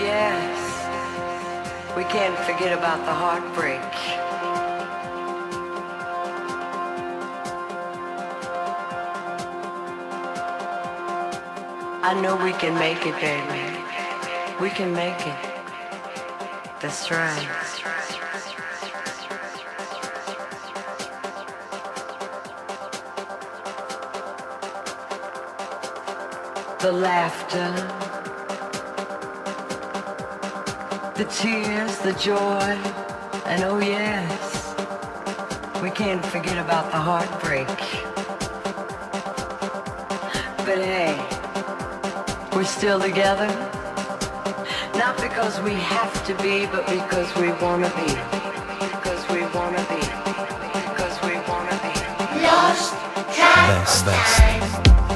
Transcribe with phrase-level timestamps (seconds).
[0.00, 3.80] yes, we can't forget about the heartbreak.
[12.10, 13.78] I know we can make it, baby.
[14.60, 15.36] We can make it.
[16.80, 17.48] That's right.
[26.80, 28.07] The laughter,
[31.18, 32.78] the tears, the joy,
[33.46, 34.72] and oh yes,
[35.82, 37.66] we can't forget about the heartbreak.
[40.58, 41.18] But hey,
[42.54, 43.48] we're still together.
[44.94, 48.14] Not because we have to be, but because we wanna be.
[48.78, 49.98] Because we wanna be.
[50.70, 52.42] Because we wanna be.
[52.46, 52.94] Lost
[53.34, 55.07] track Best, of best.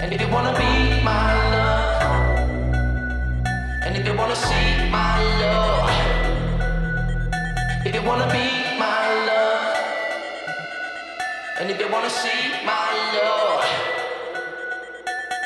[0.00, 2.48] And if you wanna be my love,
[3.82, 5.90] and if you wanna see my love,
[7.84, 9.76] if you wanna be my love,
[11.60, 13.64] and if you wanna see my love,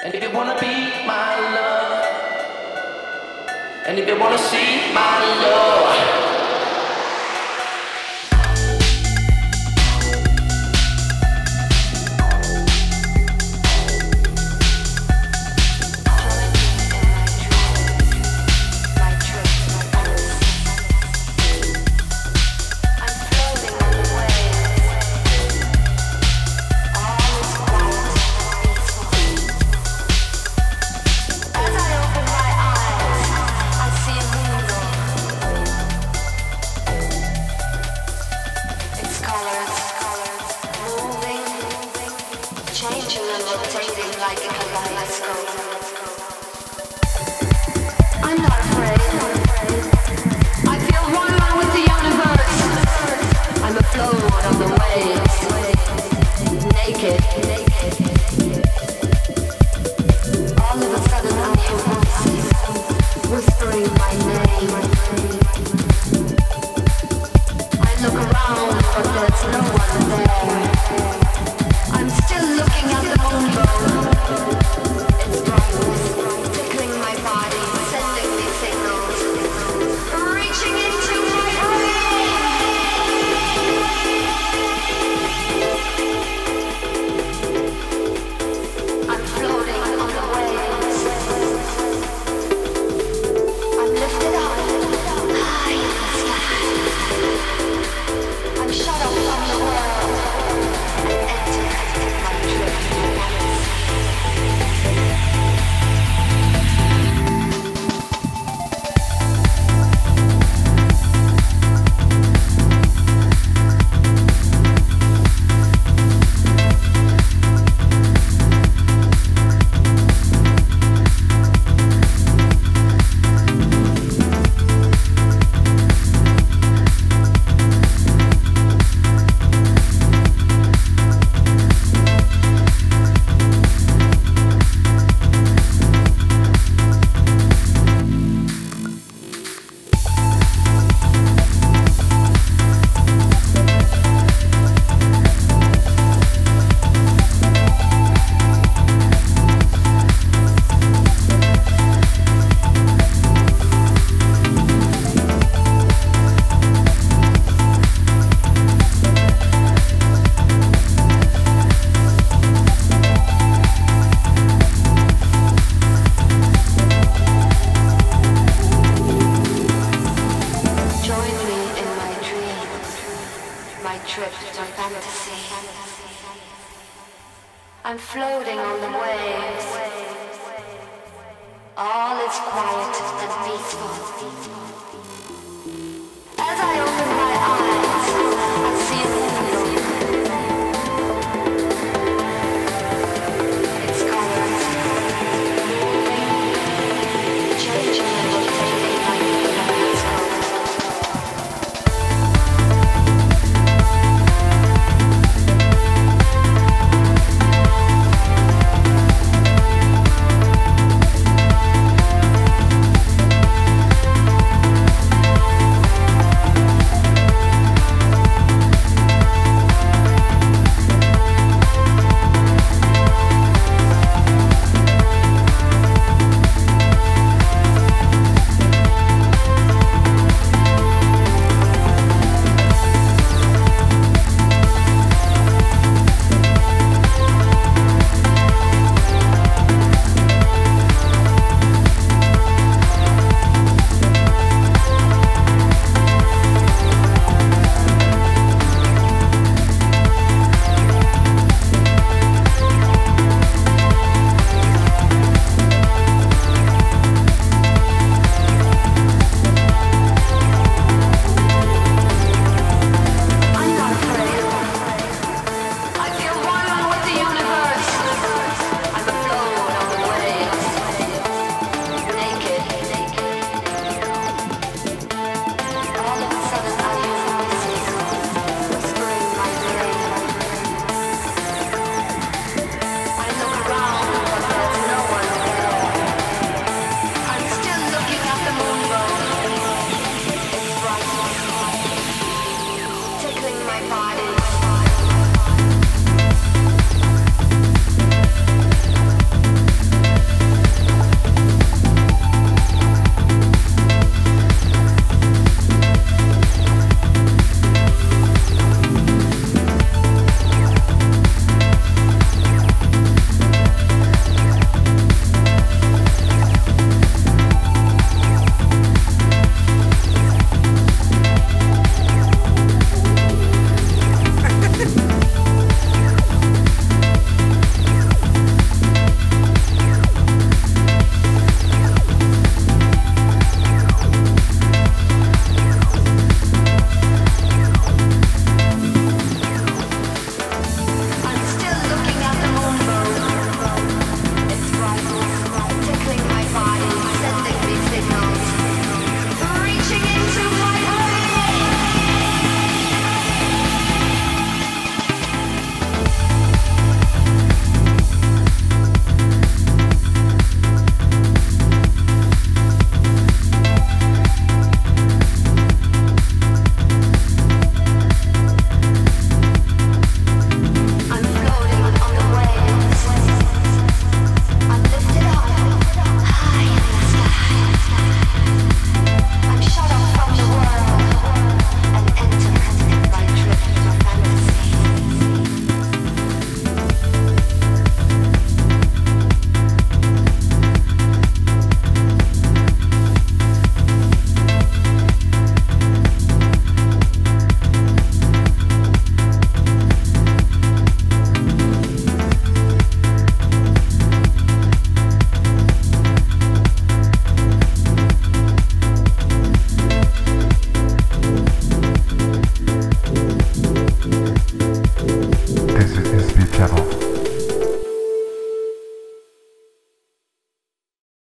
[0.04, 2.04] and if you wanna be my love,
[3.86, 6.19] and if you wanna see my love,